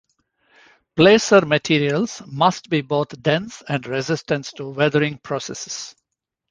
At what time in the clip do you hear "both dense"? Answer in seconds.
2.81-3.61